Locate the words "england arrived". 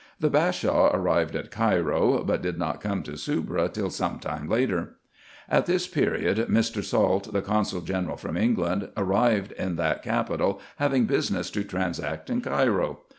8.35-9.51